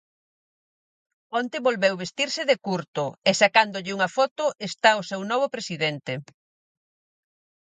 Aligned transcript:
Onte 1.39 1.57
volveu 1.67 1.95
vestirse 2.03 2.41
de 2.49 2.55
curto, 2.65 3.05
e 3.29 3.31
sacándolle 3.41 3.95
unha 3.97 4.09
foto 4.17 4.45
está 4.69 4.89
o 5.01 5.05
seu 5.09 5.21
novo 5.31 5.47
presidente. 5.55 6.13